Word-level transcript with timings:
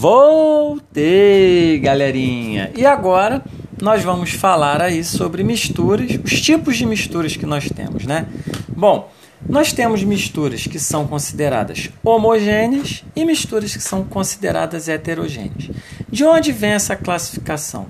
Voltei, 0.00 1.78
galerinha! 1.78 2.72
E 2.74 2.86
agora 2.86 3.44
nós 3.82 4.02
vamos 4.02 4.30
falar 4.30 4.80
aí 4.80 5.04
sobre 5.04 5.44
misturas, 5.44 6.18
os 6.24 6.40
tipos 6.40 6.78
de 6.78 6.86
misturas 6.86 7.36
que 7.36 7.44
nós 7.44 7.68
temos, 7.68 8.06
né? 8.06 8.24
Bom, 8.74 9.12
nós 9.46 9.74
temos 9.74 10.02
misturas 10.02 10.66
que 10.66 10.78
são 10.78 11.06
consideradas 11.06 11.90
homogêneas 12.02 13.04
e 13.14 13.26
misturas 13.26 13.76
que 13.76 13.82
são 13.82 14.02
consideradas 14.02 14.88
heterogêneas. 14.88 15.68
De 16.08 16.24
onde 16.24 16.50
vem 16.50 16.70
essa 16.70 16.96
classificação? 16.96 17.86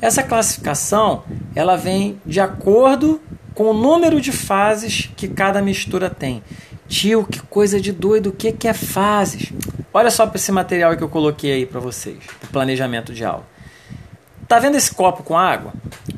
Essa 0.00 0.24
classificação 0.24 1.22
ela 1.54 1.76
vem 1.76 2.20
de 2.26 2.40
acordo 2.40 3.20
com 3.54 3.70
o 3.70 3.72
número 3.72 4.20
de 4.20 4.32
fases 4.32 5.08
que 5.16 5.28
cada 5.28 5.62
mistura 5.62 6.10
tem. 6.10 6.42
Tio, 6.88 7.24
que 7.24 7.40
coisa 7.40 7.80
de 7.80 7.92
doido, 7.92 8.30
o 8.30 8.32
que, 8.32 8.50
que 8.50 8.66
é 8.66 8.74
fases? 8.74 9.52
Olha 9.94 10.10
só 10.10 10.26
para 10.26 10.36
esse 10.36 10.50
material 10.50 10.96
que 10.96 11.02
eu 11.02 11.08
coloquei 11.08 11.52
aí 11.52 11.66
para 11.66 11.78
vocês, 11.78 12.18
do 12.40 12.48
planejamento 12.48 13.12
de 13.12 13.24
aula. 13.24 13.46
Tá 14.48 14.58
vendo 14.58 14.76
esse 14.76 14.94
copo 14.94 15.22
com 15.22 15.36
água? 15.36 15.72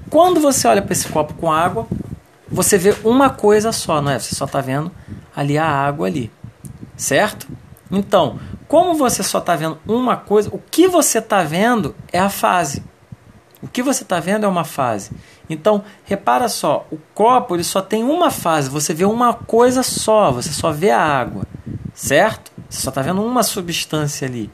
Quando 0.09 0.41
você 0.41 0.69
olha 0.69 0.81
para 0.81 0.93
esse 0.93 1.09
copo 1.09 1.35
com 1.35 1.51
água, 1.51 1.87
você 2.49 2.79
vê 2.79 2.95
uma 3.03 3.31
coisa 3.31 3.73
só, 3.73 4.01
não 4.01 4.13
é? 4.13 4.19
Você 4.19 4.35
só 4.35 4.45
está 4.45 4.61
vendo 4.61 4.93
ali 5.35 5.59
a 5.59 5.67
água 5.67 6.07
ali, 6.07 6.31
certo? 6.97 7.49
Então, 7.91 8.39
como 8.69 8.95
você 8.95 9.23
só 9.23 9.39
está 9.39 9.57
vendo 9.57 9.79
uma 9.87 10.17
coisa, 10.17 10.49
o 10.53 10.59
que 10.59 10.87
você 10.87 11.19
está 11.19 11.43
vendo 11.43 11.97
é 12.13 12.19
a 12.19 12.29
fase. 12.29 12.83
O 13.61 13.67
que 13.67 13.83
você 13.83 14.05
está 14.05 14.21
vendo 14.21 14.45
é 14.45 14.49
uma 14.49 14.65
fase. 14.65 15.11
Então, 15.51 15.83
repara 16.05 16.49
só, 16.49 16.87
o 16.91 16.99
copo 17.13 17.57
ele 17.57 17.65
só 17.65 17.81
tem 17.81 18.05
uma 18.05 18.31
fase, 18.31 18.71
você 18.71 18.95
vê 18.95 19.05
uma 19.05 19.35
coisa 19.35 19.83
só, 19.83 20.31
você 20.31 20.53
só 20.53 20.71
vê 20.71 20.91
a 20.91 21.01
água, 21.01 21.45
certo? 21.93 22.54
Você 22.75 22.81
só 22.83 22.91
está 22.91 23.03
vendo 23.03 23.23
uma 23.23 23.45
substância 23.45 24.27
ali, 24.27 24.51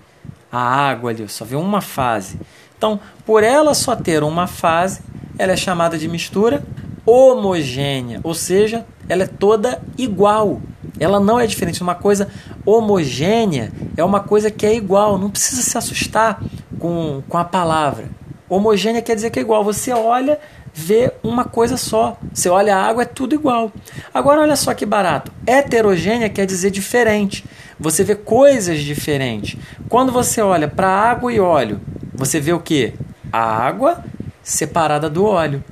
a 0.53 0.59
água 0.59 1.11
ali, 1.11 1.27
só 1.27 1.43
vê 1.43 1.57
uma 1.57 1.81
fase. 1.81 2.39
Então, 2.77 3.01
por 3.25 3.43
ela 3.43 3.73
só 3.73 3.97
ter 3.97 4.23
uma 4.23 4.47
fase, 4.47 5.01
ela 5.39 5.53
é 5.53 5.57
chamada 5.57 5.97
de 5.97 6.07
mistura 6.07 6.63
homogênea, 7.07 8.21
ou 8.23 8.35
seja, 8.35 8.85
ela 9.09 9.23
é 9.23 9.27
toda 9.27 9.81
igual. 9.97 10.61
Ela 10.99 11.19
não 11.19 11.41
é 11.41 11.47
diferente. 11.47 11.83
Uma 11.83 11.95
coisa 11.95 12.29
homogênea 12.67 13.73
é 13.97 14.05
uma 14.05 14.21
coisa 14.21 14.51
que 14.51 14.67
é 14.67 14.75
igual. 14.75 15.17
Não 15.17 15.31
precisa 15.31 15.63
se 15.63 15.79
assustar 15.79 16.43
com, 16.79 17.23
com 17.27 17.39
a 17.39 17.45
palavra. 17.45 18.11
Homogênea 18.51 19.01
quer 19.01 19.15
dizer 19.15 19.31
que 19.31 19.39
é 19.39 19.43
igual. 19.43 19.65
Você 19.65 19.93
olha, 19.93 20.39
vê 20.75 21.11
uma 21.23 21.45
coisa 21.45 21.79
só. 21.79 22.19
Você 22.35 22.51
olha 22.51 22.77
a 22.77 22.83
água, 22.83 23.03
é 23.03 23.07
tudo 23.07 23.35
igual. 23.35 23.73
Agora, 24.13 24.43
olha 24.43 24.57
só 24.57 24.75
que 24.75 24.85
barato. 24.85 25.33
Heterogênea 25.47 26.29
quer 26.29 26.45
dizer 26.45 26.71
diferente. 26.71 27.45
Você 27.81 28.05
vê 28.05 28.15
coisas 28.15 28.81
diferentes. 28.81 29.59
Quando 29.89 30.13
você 30.13 30.43
olha 30.43 30.69
para 30.69 30.87
água 30.87 31.33
e 31.33 31.41
óleo, 31.41 31.81
você 32.13 32.39
vê 32.39 32.53
o 32.53 32.61
que? 32.61 32.93
A 33.33 33.41
água 33.41 34.05
separada 34.43 35.09
do 35.09 35.25
óleo. 35.25 35.65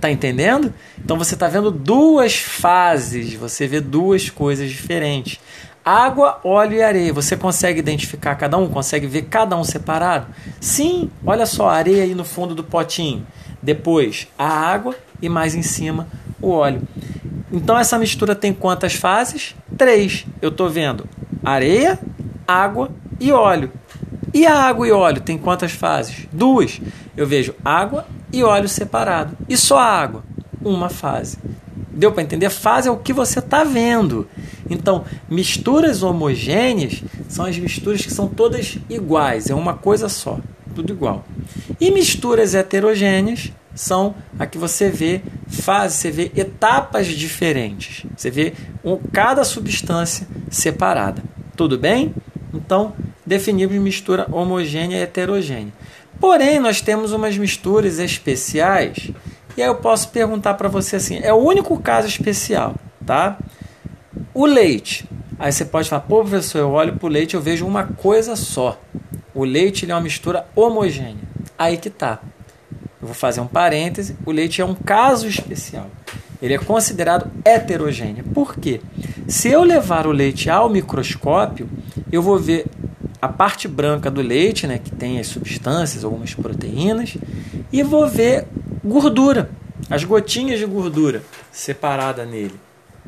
Tá 0.00 0.10
entendendo? 0.10 0.74
Então 0.98 1.16
você 1.16 1.34
está 1.34 1.46
vendo 1.46 1.70
duas 1.70 2.34
fases, 2.34 3.34
você 3.34 3.68
vê 3.68 3.80
duas 3.80 4.28
coisas 4.28 4.68
diferentes. 4.68 5.38
Água, 5.84 6.40
óleo 6.42 6.78
e 6.78 6.82
areia. 6.82 7.12
Você 7.12 7.36
consegue 7.36 7.78
identificar 7.78 8.34
cada 8.34 8.58
um? 8.58 8.68
Consegue 8.68 9.06
ver 9.06 9.22
cada 9.22 9.56
um 9.56 9.62
separado? 9.62 10.26
Sim, 10.60 11.08
olha 11.24 11.46
só, 11.46 11.68
a 11.68 11.74
areia 11.74 12.02
aí 12.02 12.14
no 12.14 12.24
fundo 12.24 12.56
do 12.56 12.64
potinho. 12.64 13.24
Depois 13.62 14.26
a 14.36 14.48
água 14.48 14.96
e 15.20 15.28
mais 15.28 15.54
em 15.54 15.62
cima 15.62 16.08
o 16.40 16.50
óleo. 16.50 16.82
Então 17.52 17.78
essa 17.78 17.96
mistura 17.96 18.34
tem 18.34 18.52
quantas 18.52 18.94
fases? 18.94 19.54
Três. 19.78 20.26
Eu 20.40 20.48
estou 20.48 20.68
vendo 20.68 21.08
areia, 21.44 21.98
água 22.46 22.90
e 23.18 23.32
óleo. 23.32 23.72
E 24.34 24.46
a 24.46 24.54
água 24.54 24.88
e 24.88 24.92
óleo 24.92 25.20
tem 25.20 25.36
quantas 25.36 25.72
fases? 25.72 26.26
Duas. 26.32 26.80
Eu 27.16 27.26
vejo 27.26 27.54
água 27.64 28.06
e 28.32 28.42
óleo 28.42 28.68
separado. 28.68 29.36
E 29.48 29.56
só 29.56 29.78
água, 29.78 30.24
uma 30.64 30.88
fase. 30.88 31.38
Deu 31.94 32.10
para 32.12 32.22
entender? 32.22 32.48
Fase 32.48 32.88
é 32.88 32.90
o 32.90 32.96
que 32.96 33.12
você 33.12 33.38
está 33.38 33.64
vendo. 33.64 34.26
Então, 34.68 35.04
misturas 35.28 36.02
homogêneas 36.02 37.02
são 37.28 37.44
as 37.44 37.58
misturas 37.58 38.02
que 38.02 38.10
são 38.10 38.26
todas 38.26 38.78
iguais, 38.88 39.50
é 39.50 39.54
uma 39.54 39.74
coisa 39.74 40.08
só, 40.08 40.38
tudo 40.74 40.92
igual. 40.92 41.24
E 41.78 41.90
misturas 41.90 42.54
heterogêneas 42.54 43.52
são 43.74 44.14
a 44.38 44.46
que 44.46 44.56
você 44.56 44.88
vê 44.88 45.20
fase, 45.48 45.96
você 45.96 46.10
vê 46.10 46.32
etapas 46.36 47.06
diferentes. 47.06 48.06
Você 48.16 48.30
vê 48.30 48.54
um, 48.82 48.96
cada 48.96 49.44
substância 49.44 50.26
separada. 50.50 51.22
Tudo 51.56 51.78
bem? 51.78 52.14
Então, 52.52 52.94
definimos 53.24 53.76
mistura 53.76 54.26
homogênea 54.30 54.98
e 54.98 55.02
heterogênea. 55.02 55.72
Porém, 56.20 56.60
nós 56.60 56.80
temos 56.80 57.12
umas 57.12 57.36
misturas 57.36 57.98
especiais. 57.98 59.10
E 59.56 59.62
aí 59.62 59.68
eu 59.68 59.74
posso 59.76 60.08
perguntar 60.10 60.54
para 60.54 60.68
você 60.68 60.96
assim: 60.96 61.18
é 61.22 61.32
o 61.32 61.36
único 61.36 61.78
caso 61.80 62.08
especial, 62.08 62.74
tá? 63.04 63.38
O 64.32 64.46
leite. 64.46 65.08
Aí 65.38 65.50
você 65.50 65.64
pode 65.64 65.88
falar, 65.88 66.02
pô, 66.02 66.20
professor, 66.20 66.58
eu 66.58 66.70
olho 66.70 66.96
para 66.96 67.06
o 67.06 67.08
leite 67.08 67.34
eu 67.34 67.40
vejo 67.40 67.66
uma 67.66 67.84
coisa 67.84 68.36
só. 68.36 68.78
O 69.34 69.44
leite 69.44 69.90
é 69.90 69.94
uma 69.94 70.00
mistura 70.00 70.46
homogênea. 70.54 71.24
Aí 71.58 71.76
que 71.76 71.90
tá. 71.90 72.20
Eu 73.00 73.08
vou 73.08 73.14
fazer 73.14 73.40
um 73.40 73.46
parêntese. 73.46 74.16
O 74.24 74.30
leite 74.30 74.60
é 74.60 74.64
um 74.64 74.74
caso 74.74 75.26
especial. 75.26 75.88
Ele 76.40 76.54
é 76.54 76.58
considerado 76.58 77.30
heterogêneo. 77.44 78.24
Por 78.32 78.54
quê? 78.56 78.80
Se 79.32 79.48
eu 79.48 79.62
levar 79.64 80.06
o 80.06 80.12
leite 80.12 80.50
ao 80.50 80.68
microscópio, 80.68 81.66
eu 82.12 82.20
vou 82.20 82.38
ver 82.38 82.66
a 83.20 83.26
parte 83.26 83.66
branca 83.66 84.10
do 84.10 84.20
leite, 84.20 84.66
né, 84.66 84.76
que 84.78 84.90
tem 84.90 85.18
as 85.18 85.26
substâncias, 85.26 86.04
algumas 86.04 86.34
proteínas, 86.34 87.16
e 87.72 87.82
vou 87.82 88.06
ver 88.06 88.46
gordura, 88.84 89.48
as 89.88 90.04
gotinhas 90.04 90.58
de 90.58 90.66
gordura 90.66 91.22
separada 91.50 92.26
nele. 92.26 92.60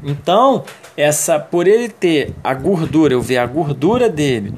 Então, 0.02 0.64
essa 0.96 1.38
por 1.38 1.66
ele 1.66 1.90
ter 1.90 2.32
a 2.42 2.54
gordura, 2.54 3.12
eu 3.12 3.20
ver 3.20 3.36
a 3.36 3.46
gordura 3.46 4.08
dele 4.08 4.54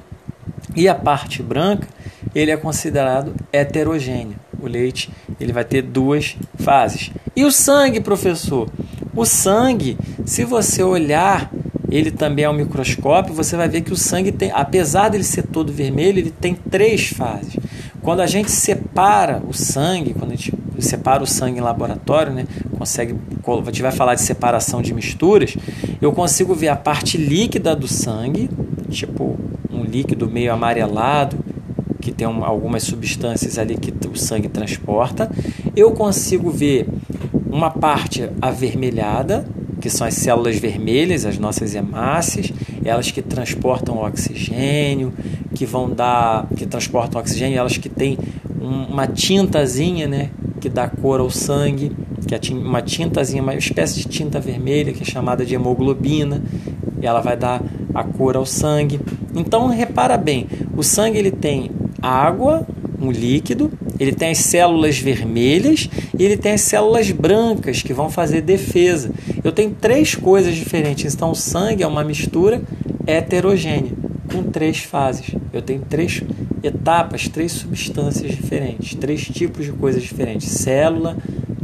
e 0.76 0.86
a 0.86 0.94
parte 0.94 1.42
branca, 1.42 1.88
ele 2.32 2.52
é 2.52 2.56
considerado 2.56 3.34
heterogêneo. 3.52 4.36
O 4.60 4.68
leite 4.68 5.10
ele 5.40 5.52
vai 5.52 5.64
ter 5.64 5.82
duas 5.82 6.36
fases. 6.60 7.10
E 7.34 7.44
o 7.44 7.50
sangue, 7.50 8.00
professor? 8.00 8.70
O 9.16 9.24
sangue, 9.24 9.98
se 10.24 10.44
você 10.44 10.82
olhar 10.82 11.50
ele 11.90 12.10
também 12.10 12.44
é 12.44 12.50
um 12.50 12.52
microscópio, 12.52 13.32
você 13.32 13.56
vai 13.56 13.68
ver 13.68 13.80
que 13.80 13.92
o 13.92 13.96
sangue 13.96 14.32
tem, 14.32 14.50
apesar 14.52 15.08
dele 15.08 15.24
ser 15.24 15.44
todo 15.44 15.72
vermelho, 15.72 16.18
ele 16.18 16.30
tem 16.30 16.54
três 16.54 17.08
fases. 17.08 17.56
Quando 18.02 18.20
a 18.20 18.26
gente 18.26 18.50
separa 18.50 19.42
o 19.48 19.52
sangue, 19.52 20.12
quando 20.12 20.32
a 20.32 20.34
gente 20.34 20.52
separa 20.80 21.22
o 21.22 21.26
sangue 21.26 21.58
em 21.58 21.62
laboratório, 21.62 22.32
né, 22.32 22.46
consegue, 22.76 23.14
a 23.46 23.64
gente 23.66 23.82
vai 23.82 23.92
falar 23.92 24.14
de 24.14 24.22
separação 24.22 24.82
de 24.82 24.92
misturas, 24.92 25.56
eu 26.00 26.12
consigo 26.12 26.54
ver 26.54 26.68
a 26.68 26.76
parte 26.76 27.16
líquida 27.16 27.74
do 27.74 27.88
sangue, 27.88 28.50
tipo 28.90 29.38
um 29.70 29.82
líquido 29.82 30.28
meio 30.28 30.52
amarelado, 30.52 31.38
que 32.00 32.12
tem 32.12 32.26
algumas 32.26 32.84
substâncias 32.84 33.58
ali 33.58 33.76
que 33.76 33.92
o 34.06 34.16
sangue 34.16 34.48
transporta. 34.48 35.30
Eu 35.74 35.90
consigo 35.92 36.50
ver 36.50 36.86
uma 37.56 37.70
parte 37.70 38.28
avermelhada, 38.42 39.48
que 39.80 39.88
são 39.88 40.06
as 40.06 40.12
células 40.12 40.58
vermelhas, 40.58 41.24
as 41.24 41.38
nossas 41.38 41.74
hemácias, 41.74 42.52
elas 42.84 43.10
que 43.10 43.22
transportam 43.22 43.96
oxigênio, 43.96 45.12
que 45.54 45.64
vão 45.64 45.88
dar, 45.88 46.46
que 46.54 46.66
transportam 46.66 47.18
oxigênio, 47.18 47.58
elas 47.58 47.78
que 47.78 47.88
têm 47.88 48.18
uma 48.60 49.06
tintazinha, 49.06 50.06
né, 50.06 50.30
que 50.60 50.68
dá 50.68 50.86
cor 50.86 51.18
ao 51.18 51.30
sangue, 51.30 51.92
que 52.26 52.34
é 52.34 52.40
uma 52.52 52.82
tintazinha, 52.82 53.42
uma 53.42 53.54
espécie 53.54 54.00
de 54.00 54.08
tinta 54.08 54.38
vermelha 54.38 54.92
que 54.92 55.02
é 55.02 55.06
chamada 55.06 55.46
de 55.46 55.54
hemoglobina, 55.54 56.42
ela 57.00 57.22
vai 57.22 57.38
dar 57.38 57.62
a 57.94 58.04
cor 58.04 58.36
ao 58.36 58.44
sangue. 58.44 59.00
Então 59.34 59.68
repara 59.68 60.18
bem, 60.18 60.46
o 60.76 60.82
sangue 60.82 61.18
ele 61.18 61.30
tem 61.30 61.70
água, 62.02 62.66
um 63.00 63.10
líquido, 63.10 63.70
ele 63.98 64.12
tem 64.12 64.30
as 64.30 64.38
células 64.38 64.98
vermelhas 64.98 65.88
e 66.18 66.24
ele 66.24 66.36
tem 66.36 66.52
as 66.52 66.60
células 66.62 67.10
brancas 67.10 67.82
que 67.82 67.92
vão 67.92 68.10
fazer 68.10 68.40
defesa. 68.40 69.10
Eu 69.42 69.52
tenho 69.52 69.70
três 69.70 70.14
coisas 70.14 70.54
diferentes. 70.54 71.14
Então, 71.14 71.30
o 71.30 71.34
sangue 71.34 71.82
é 71.82 71.86
uma 71.86 72.04
mistura 72.04 72.62
heterogênea 73.06 73.92
com 74.32 74.42
três 74.42 74.78
fases. 74.78 75.34
Eu 75.52 75.62
tenho 75.62 75.80
três 75.80 76.22
etapas, 76.62 77.28
três 77.28 77.52
substâncias 77.52 78.30
diferentes, 78.34 78.94
três 78.94 79.24
tipos 79.24 79.64
de 79.64 79.72
coisas 79.72 80.02
diferentes: 80.02 80.48
célula, 80.48 81.16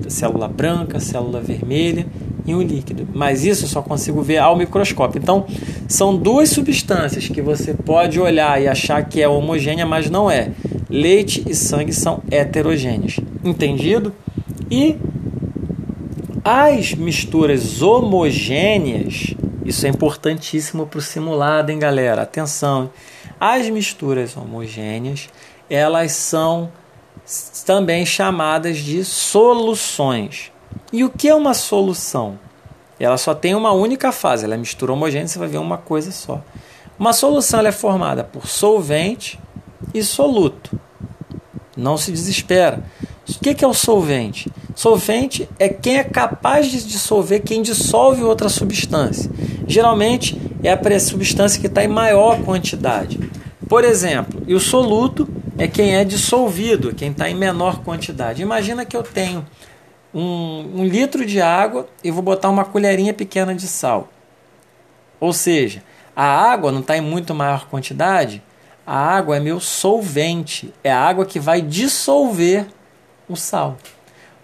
célula 0.08 0.48
branca, 0.48 1.00
célula 1.00 1.40
vermelha 1.40 2.06
e 2.46 2.54
um 2.54 2.62
líquido. 2.62 3.06
Mas 3.12 3.44
isso 3.44 3.64
eu 3.64 3.68
só 3.68 3.82
consigo 3.82 4.22
ver 4.22 4.38
ao 4.38 4.56
microscópio. 4.56 5.18
Então, 5.18 5.46
são 5.88 6.16
duas 6.16 6.48
substâncias 6.48 7.28
que 7.28 7.42
você 7.42 7.74
pode 7.74 8.18
olhar 8.18 8.60
e 8.60 8.66
achar 8.66 9.04
que 9.04 9.20
é 9.20 9.28
homogênea, 9.28 9.86
mas 9.86 10.08
não 10.08 10.30
é 10.30 10.50
leite 10.92 11.42
e 11.48 11.54
sangue 11.54 11.92
são 11.92 12.22
heterogêneos. 12.30 13.18
Entendido? 13.42 14.14
E 14.70 14.98
as 16.44 16.92
misturas 16.92 17.80
homogêneas, 17.80 19.34
isso 19.64 19.86
é 19.86 19.88
importantíssimo 19.88 20.86
para 20.86 20.98
o 20.98 21.02
simulado, 21.02 21.72
hein, 21.72 21.78
galera? 21.78 22.22
Atenção. 22.22 22.90
As 23.40 23.68
misturas 23.70 24.36
homogêneas, 24.36 25.30
elas 25.70 26.12
são 26.12 26.70
também 27.64 28.04
chamadas 28.04 28.78
de 28.78 29.02
soluções. 29.02 30.52
E 30.92 31.04
o 31.04 31.10
que 31.10 31.28
é 31.28 31.34
uma 31.34 31.54
solução? 31.54 32.38
Ela 33.00 33.16
só 33.16 33.34
tem 33.34 33.54
uma 33.54 33.72
única 33.72 34.12
fase, 34.12 34.44
ela 34.44 34.54
é 34.54 34.58
mistura 34.58 34.92
homogênea, 34.92 35.26
você 35.26 35.38
vai 35.38 35.48
ver 35.48 35.58
uma 35.58 35.78
coisa 35.78 36.12
só. 36.12 36.42
Uma 36.98 37.12
solução 37.12 37.60
é 37.60 37.72
formada 37.72 38.22
por 38.22 38.46
solvente 38.46 39.40
soluto. 40.00 40.78
Não 41.76 41.96
se 41.96 42.12
desespera. 42.12 42.84
O 43.28 43.38
que 43.40 43.64
é 43.64 43.66
o 43.66 43.74
solvente? 43.74 44.50
Solvente 44.74 45.48
é 45.58 45.68
quem 45.68 45.98
é 45.98 46.04
capaz 46.04 46.66
de 46.70 46.82
dissolver, 46.82 47.42
quem 47.42 47.62
dissolve 47.62 48.22
outra 48.22 48.48
substância. 48.48 49.30
Geralmente 49.66 50.40
é 50.62 50.72
a 50.72 51.00
substância 51.00 51.60
que 51.60 51.66
está 51.66 51.84
em 51.84 51.88
maior 51.88 52.40
quantidade. 52.42 53.18
Por 53.68 53.84
exemplo, 53.84 54.42
e 54.46 54.54
o 54.54 54.60
soluto 54.60 55.26
é 55.56 55.66
quem 55.66 55.96
é 55.96 56.04
dissolvido, 56.04 56.94
quem 56.94 57.10
está 57.10 57.28
em 57.28 57.34
menor 57.34 57.82
quantidade. 57.82 58.42
Imagina 58.42 58.84
que 58.84 58.96
eu 58.96 59.02
tenho 59.02 59.46
um, 60.12 60.80
um 60.80 60.84
litro 60.84 61.24
de 61.24 61.40
água 61.40 61.88
e 62.02 62.10
vou 62.10 62.22
botar 62.22 62.50
uma 62.50 62.64
colherinha 62.64 63.14
pequena 63.14 63.54
de 63.54 63.66
sal. 63.66 64.08
Ou 65.18 65.32
seja, 65.32 65.82
a 66.14 66.24
água 66.24 66.70
não 66.70 66.80
está 66.80 66.96
em 66.96 67.00
muito 67.00 67.34
maior 67.34 67.66
quantidade, 67.68 68.42
a 68.86 68.96
água 68.96 69.36
é 69.36 69.40
meu 69.40 69.60
solvente, 69.60 70.72
é 70.82 70.90
a 70.90 71.00
água 71.00 71.24
que 71.24 71.38
vai 71.38 71.62
dissolver 71.62 72.66
o 73.28 73.36
sal. 73.36 73.76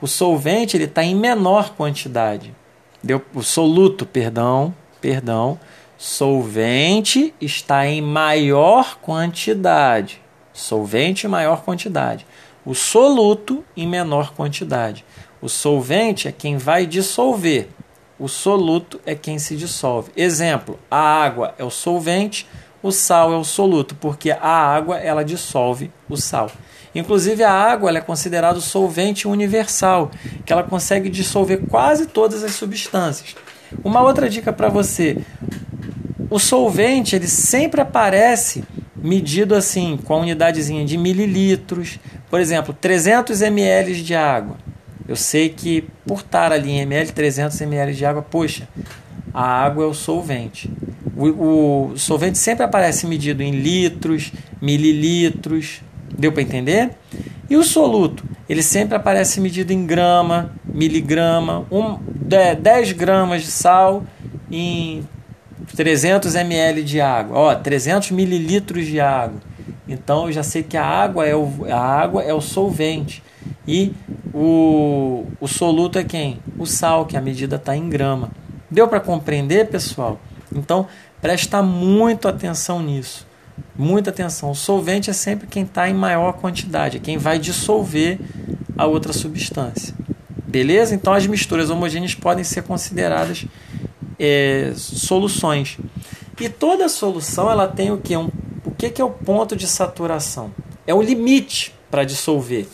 O 0.01 0.07
solvente 0.07 0.77
ele 0.77 0.85
está 0.85 1.03
em 1.03 1.15
menor 1.15 1.71
quantidade. 1.75 2.55
Deu, 3.03 3.21
o 3.35 3.43
soluto, 3.43 4.07
perdão, 4.07 4.75
perdão, 5.01 5.59
solvente 5.97 7.35
está 7.41 7.87
em 7.87 8.01
maior 8.01 8.97
quantidade. 9.01 10.21
Solvente 10.53 11.27
em 11.27 11.31
maior 11.31 11.63
quantidade. 11.63 12.27
O 12.65 12.75
soluto 12.75 13.65
em 13.77 13.87
menor 13.87 14.33
quantidade. 14.35 15.05
O 15.41 15.49
solvente 15.49 16.29
é 16.29 16.33
quem 16.33 16.57
vai 16.57 16.87
dissolver. 16.87 17.69
O 18.19 18.29
soluto 18.29 19.01
é 19.07 19.15
quem 19.15 19.39
se 19.39 19.57
dissolve. 19.57 20.11
Exemplo: 20.17 20.79
a 20.91 20.99
água 20.99 21.55
é 21.57 21.65
o 21.65 21.71
solvente, 21.71 22.47
o 22.83 22.91
sal 22.93 23.33
é 23.33 23.37
o 23.37 23.45
soluto, 23.45 23.95
porque 23.95 24.31
a 24.31 24.49
água 24.49 24.99
ela 24.99 25.25
dissolve 25.25 25.91
o 26.09 26.17
sal. 26.17 26.51
Inclusive 26.95 27.45
a 27.45 27.53
água 27.53 27.97
é 27.97 28.01
considerada 28.01 28.59
o 28.59 28.63
solvente 28.63 29.29
universal, 29.29 30.11
que 30.45 30.53
ela 30.53 30.63
consegue 30.63 31.09
dissolver 31.09 31.61
quase 31.69 32.07
todas 32.07 32.43
as 32.43 32.53
substâncias. 32.53 33.37
Uma 33.85 34.03
outra 34.03 34.29
dica 34.29 34.53
para 34.53 34.69
você: 34.69 35.19
o 36.31 36.39
solvente 36.39 37.15
ele 37.15 37.29
sempre 37.29 37.81
aparece 37.81 38.65
medido 38.97 39.55
assim 39.55 39.97
com 39.97 40.15
a 40.15 40.19
unidadezinha 40.19 40.85
de 40.85 40.97
mililitros, 40.97 41.99
por 42.31 42.41
exemplo, 42.41 42.75
300 42.79 43.43
ml 43.43 44.03
de 44.03 44.15
água. 44.15 44.57
Eu 45.07 45.17
sei 45.17 45.49
que 45.49 45.89
por 46.07 46.21
estar 46.21 46.53
ali 46.53 46.71
em 46.71 46.81
ml, 46.81 47.13
300 47.13 47.61
ml 47.61 47.95
de 47.95 48.05
água, 48.05 48.23
poxa, 48.23 48.69
a 49.33 49.43
água 49.43 49.85
é 49.85 49.87
o 49.87 49.95
solvente. 49.95 50.71
O, 51.19 51.91
o 51.91 51.99
solvente 51.99 52.39
sempre 52.39 52.65
aparece 52.65 53.05
medido 53.05 53.43
em 53.43 53.51
litros, 53.51 54.33
mililitros, 54.63 55.83
deu 56.17 56.31
para 56.31 56.43
entender? 56.43 56.91
E 57.51 57.57
o 57.57 57.65
soluto, 57.65 58.25
ele 58.49 58.63
sempre 58.63 58.95
aparece 58.95 59.41
medido 59.41 59.73
em 59.73 59.85
grama, 59.85 60.55
miligrama, 60.65 61.67
um, 61.73 61.99
10 62.61 62.93
gramas 62.93 63.43
de 63.43 63.51
sal 63.51 64.05
em 64.49 65.03
300 65.75 66.37
ml 66.37 66.85
de 66.85 67.01
água, 67.01 67.37
ó, 67.37 67.55
300 67.55 68.13
mililitros 68.13 68.87
de 68.87 69.01
água. 69.01 69.41
Então 69.89 70.27
eu 70.27 70.33
já 70.33 70.45
sei 70.45 70.63
que 70.63 70.77
a 70.77 70.85
água 70.85 71.27
é 71.27 71.35
o, 71.35 71.51
a 71.69 71.81
água 71.81 72.23
é 72.23 72.33
o 72.33 72.41
solvente. 72.41 73.25
E 73.67 73.93
o, 74.33 75.27
o 75.41 75.49
soluto 75.49 75.99
é 75.99 76.05
quem? 76.05 76.39
O 76.59 76.65
sal, 76.65 77.07
que 77.07 77.17
a 77.17 77.21
medida 77.21 77.57
está 77.57 77.77
em 77.77 77.89
grama. 77.89 78.31
Deu 78.71 78.87
para 78.87 79.01
compreender, 79.01 79.69
pessoal? 79.69 80.21
Então, 80.55 80.87
presta 81.21 81.63
muito 81.63 82.29
atenção 82.29 82.83
nisso. 82.83 83.27
Muita 83.77 84.11
atenção. 84.11 84.51
O 84.51 84.55
solvente 84.55 85.11
é 85.11 85.13
sempre 85.13 85.47
quem 85.47 85.65
está 85.65 85.89
em 85.89 85.95
maior 85.95 86.33
quantidade, 86.35 86.97
é 86.97 87.01
quem 87.01 87.17
vai 87.17 87.39
dissolver 87.39 88.19
a 88.77 88.87
outra 88.87 89.13
substância. 89.13 89.95
Beleza? 90.47 90.95
Então, 90.95 91.13
as 91.13 91.27
misturas 91.27 91.71
homogêneas 91.71 92.15
podem 92.15 92.45
ser 92.45 92.63
consideradas 92.63 93.45
é, 94.19 94.73
soluções. 94.77 95.79
E 96.41 96.49
toda 96.49 96.89
solução 96.89 97.51
ela 97.51 97.67
tem 97.67 97.91
o 97.91 97.99
que? 97.99 98.17
Um, 98.17 98.31
o 98.65 98.71
que, 98.71 98.91
que 98.91 99.03
é 99.03 99.05
o 99.05 99.11
ponto 99.11 99.57
de 99.57 99.67
saturação? 99.67 100.53
É 100.87 100.95
o 100.95 101.03
limite 101.03 101.75
para 101.91 102.05
dissolver. 102.05 102.67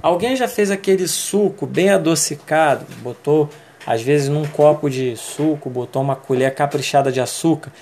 Alguém 0.00 0.36
já 0.36 0.48
fez 0.48 0.70
aquele 0.70 1.06
suco 1.06 1.66
bem 1.66 1.90
adocicado, 1.90 2.86
botou 3.02 3.50
às 3.86 4.02
vezes 4.02 4.28
num 4.28 4.44
copo 4.44 4.88
de 4.88 5.16
suco, 5.16 5.70
botou 5.70 6.02
uma 6.02 6.16
colher 6.16 6.54
caprichada 6.54 7.10
de 7.10 7.20
açúcar 7.20 7.72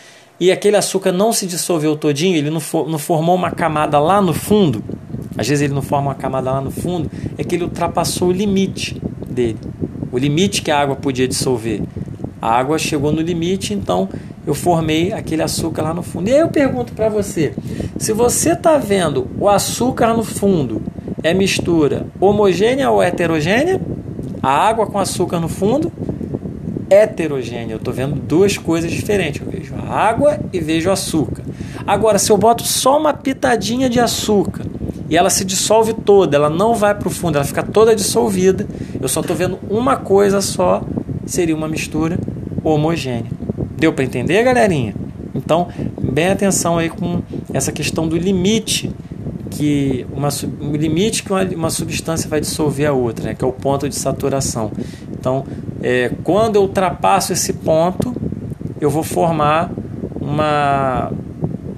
e 0.40 0.52
aquele 0.52 0.76
açúcar 0.76 1.10
não 1.10 1.32
se 1.32 1.46
dissolveu 1.46 1.96
todinho, 1.96 2.36
ele 2.36 2.48
não, 2.48 2.60
for, 2.60 2.88
não 2.88 2.98
formou 2.98 3.34
uma 3.34 3.50
camada 3.50 3.98
lá 3.98 4.22
no 4.22 4.32
fundo. 4.32 4.84
Às 5.36 5.48
vezes 5.48 5.62
ele 5.62 5.74
não 5.74 5.82
forma 5.82 6.08
uma 6.08 6.14
camada 6.14 6.50
lá 6.50 6.60
no 6.60 6.70
fundo, 6.70 7.10
é 7.36 7.42
que 7.42 7.56
ele 7.56 7.64
ultrapassou 7.64 8.28
o 8.28 8.32
limite 8.32 9.00
dele, 9.28 9.58
o 10.12 10.18
limite 10.18 10.62
que 10.62 10.70
a 10.70 10.78
água 10.78 10.94
podia 10.94 11.26
dissolver. 11.26 11.82
A 12.40 12.52
água 12.52 12.78
chegou 12.78 13.10
no 13.10 13.20
limite, 13.20 13.74
então 13.74 14.08
eu 14.46 14.54
formei 14.54 15.12
aquele 15.12 15.42
açúcar 15.42 15.82
lá 15.82 15.94
no 15.94 16.02
fundo. 16.02 16.28
E 16.28 16.32
aí 16.32 16.38
eu 16.38 16.48
pergunto 16.48 16.92
para 16.92 17.08
você: 17.08 17.52
se 17.98 18.12
você 18.12 18.52
está 18.52 18.78
vendo 18.78 19.26
o 19.38 19.48
açúcar 19.48 20.14
no 20.14 20.22
fundo 20.22 20.80
é 21.22 21.34
mistura 21.34 22.06
homogênea 22.20 22.90
ou 22.90 23.02
heterogênea? 23.02 23.80
A 24.42 24.50
água 24.50 24.86
com 24.86 24.98
açúcar 24.98 25.40
no 25.40 25.48
fundo, 25.48 25.92
heterogênea. 26.90 27.74
Eu 27.74 27.78
estou 27.78 27.92
vendo 27.92 28.14
duas 28.14 28.56
coisas 28.56 28.90
diferentes. 28.90 29.40
Eu 29.40 29.50
vejo 29.50 29.74
a 29.74 29.94
água 29.94 30.38
e 30.52 30.60
vejo 30.60 30.88
o 30.88 30.92
açúcar. 30.92 31.42
Agora, 31.86 32.18
se 32.18 32.30
eu 32.30 32.36
boto 32.36 32.64
só 32.64 32.98
uma 32.98 33.14
pitadinha 33.14 33.88
de 33.88 34.00
açúcar 34.00 34.64
e 35.08 35.16
ela 35.16 35.30
se 35.30 35.44
dissolve 35.44 35.94
toda, 35.94 36.36
ela 36.36 36.50
não 36.50 36.74
vai 36.74 36.94
para 36.94 37.08
o 37.08 37.10
fundo, 37.10 37.36
ela 37.36 37.44
fica 37.44 37.62
toda 37.62 37.96
dissolvida, 37.96 38.66
eu 39.00 39.08
só 39.08 39.20
estou 39.20 39.34
vendo 39.34 39.58
uma 39.70 39.96
coisa 39.96 40.42
só, 40.42 40.82
seria 41.24 41.56
uma 41.56 41.66
mistura 41.66 42.18
homogênea. 42.62 43.30
Deu 43.78 43.92
para 43.92 44.04
entender, 44.04 44.42
galerinha? 44.42 44.94
Então, 45.34 45.68
bem 46.00 46.28
atenção 46.28 46.76
aí 46.76 46.90
com 46.90 47.22
essa 47.54 47.72
questão 47.72 48.06
do 48.06 48.18
limite 48.18 48.90
que 49.50 50.06
uma, 50.12 50.28
um 50.60 50.72
limite 50.72 51.22
que 51.22 51.32
uma, 51.32 51.42
uma 51.42 51.70
substância 51.70 52.28
vai 52.28 52.40
dissolver 52.40 52.86
a 52.86 52.92
outra, 52.92 53.26
né, 53.26 53.34
que 53.34 53.44
é 53.44 53.46
o 53.46 53.52
ponto 53.52 53.88
de 53.88 53.94
saturação. 53.94 54.70
Então, 55.10 55.44
é, 55.82 56.10
quando 56.22 56.56
eu 56.56 56.62
ultrapasso 56.62 57.32
esse 57.32 57.52
ponto, 57.52 58.14
eu 58.80 58.90
vou 58.90 59.02
formar 59.02 59.70
uma, 60.20 61.12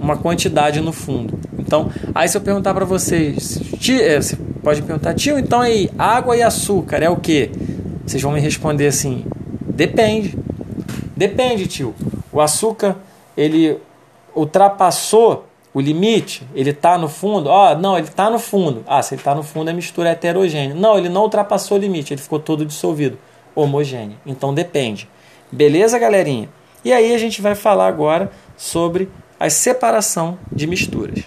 uma 0.00 0.16
quantidade 0.16 0.80
no 0.80 0.92
fundo. 0.92 1.38
Então, 1.58 1.90
aí 2.14 2.28
se 2.28 2.36
eu 2.36 2.40
perguntar 2.40 2.74
para 2.74 2.84
vocês, 2.84 3.60
é, 3.88 4.20
você 4.20 4.36
pode 4.62 4.82
perguntar, 4.82 5.14
tio, 5.14 5.38
então 5.38 5.60
aí, 5.60 5.90
água 5.98 6.36
e 6.36 6.42
açúcar 6.42 6.98
é 6.98 7.08
o 7.08 7.16
que? 7.16 7.50
Vocês 8.06 8.22
vão 8.22 8.32
me 8.32 8.40
responder 8.40 8.88
assim, 8.88 9.24
depende. 9.68 10.36
Depende, 11.16 11.66
tio. 11.66 11.94
O 12.32 12.40
açúcar, 12.40 12.96
ele 13.36 13.76
ultrapassou 14.34 15.49
o 15.72 15.80
limite, 15.80 16.42
ele 16.54 16.70
está 16.70 16.98
no 16.98 17.08
fundo? 17.08 17.48
Ó, 17.48 17.72
oh, 17.72 17.78
não, 17.78 17.96
ele 17.96 18.08
está 18.08 18.28
no 18.28 18.38
fundo. 18.38 18.84
Ah, 18.86 19.02
se 19.02 19.14
ele 19.14 19.20
está 19.20 19.34
no 19.34 19.42
fundo 19.42 19.70
é 19.70 19.72
mistura 19.72 20.10
heterogênea. 20.10 20.74
Não, 20.74 20.98
ele 20.98 21.08
não 21.08 21.22
ultrapassou 21.22 21.78
o 21.78 21.80
limite, 21.80 22.12
ele 22.12 22.20
ficou 22.20 22.38
todo 22.38 22.64
dissolvido. 22.64 23.18
Homogêneo. 23.54 24.16
Então 24.26 24.54
depende. 24.54 25.08
Beleza, 25.50 25.98
galerinha? 25.98 26.48
E 26.84 26.92
aí 26.92 27.14
a 27.14 27.18
gente 27.18 27.42
vai 27.42 27.54
falar 27.54 27.86
agora 27.88 28.30
sobre 28.56 29.08
a 29.38 29.50
separação 29.50 30.38
de 30.50 30.66
misturas. 30.66 31.24